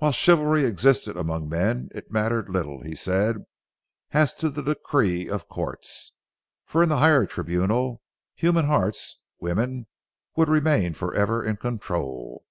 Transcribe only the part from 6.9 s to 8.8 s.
that higher tribunal, human